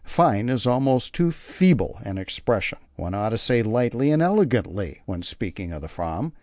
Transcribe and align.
'Fine' 0.03 0.49
is 0.49 0.65
almost 0.65 1.13
too 1.13 1.29
feeble 1.31 1.99
an 2.01 2.17
expression; 2.17 2.79
one 2.95 3.13
ought 3.13 3.29
to 3.29 3.37
say 3.37 3.61
'lightly 3.61 4.09
and 4.09 4.19
elegantly' 4.19 4.99
when 5.05 5.21
speaking 5.21 5.71
of 5.71 5.83
the 5.83 5.87
Fram 5.87 6.33